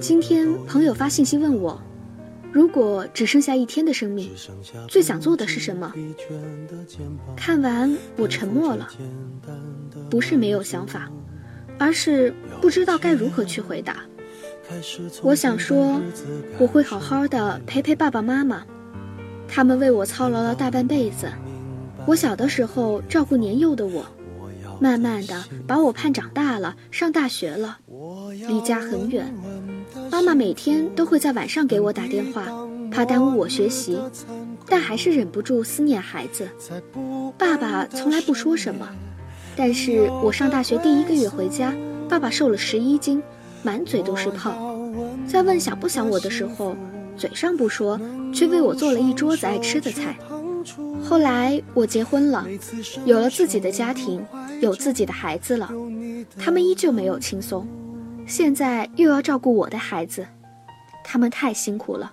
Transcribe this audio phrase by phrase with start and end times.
[0.00, 1.80] 今天朋友发信息问我，
[2.52, 4.30] 如果只剩下一天的生命，
[4.88, 5.92] 最想做的是什么？
[7.36, 8.88] 看完我沉默了，
[10.08, 11.10] 不是没有想法，
[11.78, 14.04] 而是不知道该如何去回答。
[15.22, 16.00] 我想说，
[16.58, 18.64] 我会好好的陪陪爸爸妈妈，
[19.48, 21.28] 他们为我操劳了大半辈子。
[22.06, 24.06] 我小的时候照顾年幼的我。
[24.80, 27.78] 慢慢的把我盼长大了，上大学了，
[28.48, 29.32] 离家很远。
[30.10, 32.46] 妈妈每天都会在晚上给我打电话，
[32.90, 33.98] 怕耽误我学习，
[34.66, 36.48] 但还是忍不住思念孩子。
[37.36, 38.88] 爸爸从来不说什么，
[39.54, 41.74] 但是我上大学第一个月回家，
[42.08, 43.22] 爸爸瘦了十一斤，
[43.62, 44.80] 满嘴都是泡。
[45.26, 46.74] 在问想不想我的时候，
[47.18, 48.00] 嘴上不说，
[48.32, 50.16] 却为我做了一桌子爱吃的菜。
[51.02, 52.46] 后来我结婚了，
[53.04, 54.24] 有了自己的家庭，
[54.60, 55.70] 有自己的孩子了，
[56.38, 57.66] 他们依旧没有轻松，
[58.26, 60.26] 现在又要照顾我的孩子，
[61.02, 62.12] 他们太辛苦了。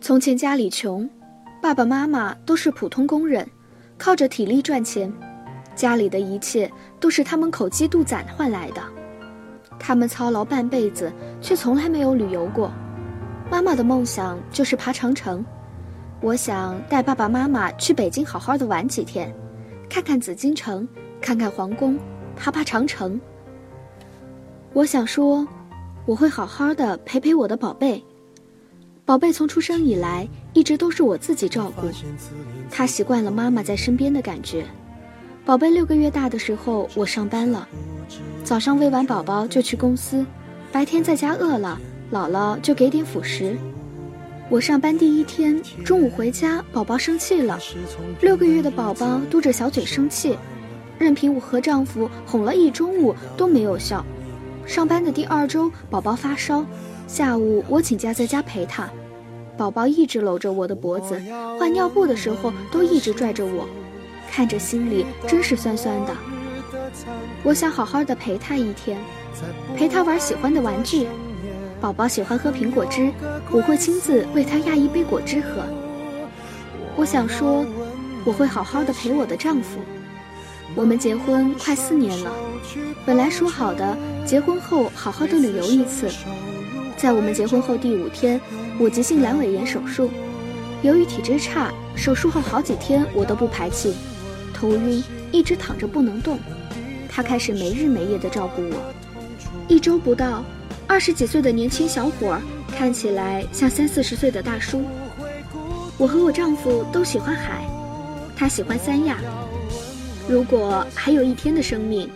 [0.00, 1.08] 从前家里穷，
[1.62, 3.48] 爸爸妈妈都是普通工人，
[3.96, 5.12] 靠着体力赚钱，
[5.74, 8.82] 家里的一切都是他们口饥肚攒换来的，
[9.78, 12.72] 他们操劳半辈子，却从来没有旅游过。
[13.50, 15.44] 妈妈的梦想就是爬长城。
[16.20, 19.32] 我想带爸爸妈妈去北京好好的玩几天，
[19.88, 20.86] 看看紫禁城，
[21.20, 21.96] 看看皇宫，
[22.34, 23.20] 爬爬长城。
[24.72, 25.46] 我想说，
[26.04, 28.02] 我会好好的陪陪我的宝贝。
[29.04, 31.88] 宝贝从出生以来一直都是我自己照顾，
[32.68, 34.66] 他习惯了妈妈在身边的感觉。
[35.46, 37.66] 宝贝六个月大的时候，我上班了，
[38.42, 40.26] 早上喂完宝宝就去公司，
[40.72, 43.56] 白天在家饿了，姥姥就给点辅食。
[44.50, 47.58] 我上班第一天中午回家，宝宝生气了。
[48.22, 50.38] 六个月的宝宝嘟着小嘴生气，
[50.98, 54.02] 任凭我和丈夫哄了一中午都没有效。
[54.64, 56.64] 上班的第二周，宝宝发烧，
[57.06, 58.88] 下午我请假在家陪他。
[59.54, 61.20] 宝宝一直搂着我的脖子，
[61.58, 63.68] 换尿布的时候都一直拽着我，
[64.30, 66.16] 看着心里真是酸酸的。
[67.42, 68.98] 我想好好的陪他一天，
[69.76, 71.06] 陪他玩喜欢的玩具。
[71.80, 73.12] 宝宝喜欢喝苹果汁，
[73.52, 75.62] 我会亲自为他压一杯果汁喝。
[76.96, 77.64] 我想说，
[78.24, 79.78] 我会好好的陪我的丈夫。
[80.74, 82.32] 我们结婚快四年了，
[83.06, 83.96] 本来说好的
[84.26, 86.10] 结婚后好好的旅游一次，
[86.96, 88.40] 在我们结婚后第五天，
[88.78, 90.10] 我急性阑尾炎手术，
[90.82, 93.94] 由于体质差，手术后好几天我都不排气，
[94.52, 96.40] 头晕，一直躺着不能动。
[97.08, 98.92] 他开始没日没夜的照顾我，
[99.68, 100.42] 一周不到。
[100.88, 102.40] 二十几岁的年轻小伙
[102.74, 104.82] 看起来像三四十岁的大叔。
[105.98, 107.62] 我和我丈夫都喜欢海，
[108.34, 109.18] 他喜欢三亚。
[110.26, 112.08] 如果还有一天的生命，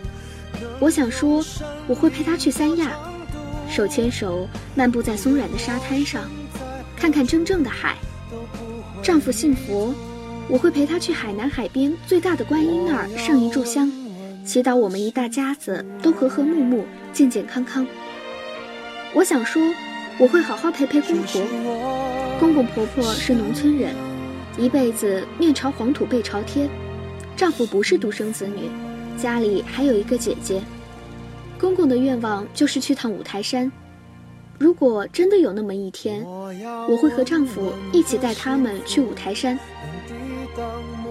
[0.79, 1.43] 我想说，
[1.87, 2.91] 我会陪他去三亚，
[3.69, 6.23] 手牵手漫步在松软的沙滩上，
[6.95, 7.95] 看看真正的海。
[9.03, 9.93] 丈夫信佛，
[10.47, 13.91] 我会陪他去海南海边最大的观音那儿上一炷香，
[14.43, 17.85] 祈祷我们一大家子都和和睦睦、健健康康。
[19.15, 19.61] 我想说，
[20.17, 21.41] 我会好好陪陪公婆。
[22.39, 23.93] 公公婆婆是农村人，
[24.57, 26.67] 一辈子面朝黄土背朝天。
[27.35, 28.69] 丈夫不是独生子女，
[29.15, 30.61] 家里还有一个姐姐。
[31.59, 33.71] 公公的愿望就是去趟五台山。
[34.57, 39.57] 如果真的有那么一天，我会和丈夫一起带他们去五台山。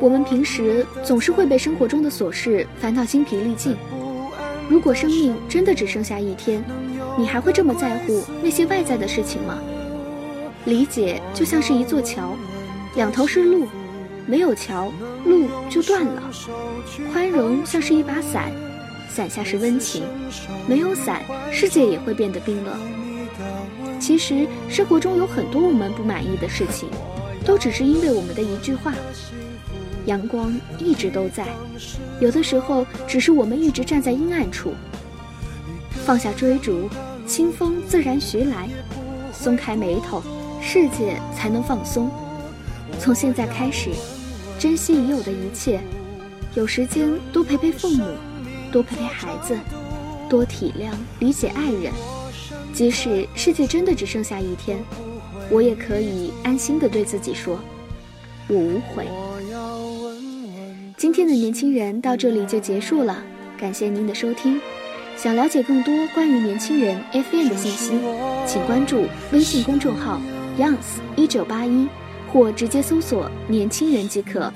[0.00, 3.76] 我们平时总是会被生活中的琐事烦到精疲力尽。
[4.68, 6.64] 如果生命真的只剩下一天，
[7.18, 9.58] 你还会这么在乎那些外在的事情吗？
[10.64, 12.36] 理解就像是一座桥，
[12.94, 13.66] 两头是路，
[14.26, 14.92] 没有桥，
[15.24, 16.22] 路就断了。
[17.12, 18.52] 宽容像是一把伞，
[19.08, 20.04] 伞下是温情，
[20.68, 22.74] 没有伞，世界也会变得冰冷。
[24.00, 26.88] 其实生活中有很多我们不满意的事情，
[27.44, 28.94] 都只是因为我们的一句话。
[30.06, 31.46] 阳光一直都在，
[32.20, 34.74] 有的时候只是我们一直站在阴暗处。
[36.04, 36.88] 放下追逐，
[37.26, 38.68] 清风自然徐来；
[39.32, 40.20] 松开眉头，
[40.60, 42.10] 世界才能放松。
[42.98, 43.90] 从现在开始，
[44.58, 45.80] 珍惜已有的一切，
[46.54, 48.04] 有时间多陪陪父母，
[48.72, 49.56] 多陪陪孩子，
[50.28, 50.90] 多体谅
[51.20, 51.92] 理解爱人。
[52.74, 54.78] 即使世界真的只剩下一天，
[55.50, 57.60] 我也可以安心的对自己说，
[58.48, 59.06] 我无悔。
[60.96, 63.22] 今天的年轻人到这里就结束了，
[63.56, 64.60] 感谢您的收听。
[65.16, 67.92] 想了解更多关于年轻人 FM 的信息，
[68.46, 70.20] 请关注微信公众号
[70.58, 71.86] Youngs 一九八一，
[72.32, 74.52] 或直接搜索“年轻人”即可。